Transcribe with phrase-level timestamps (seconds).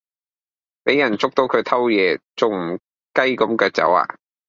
[0.83, 2.77] 比人捉到佢偷野，仲唔
[3.13, 4.07] 雞咁腳走呀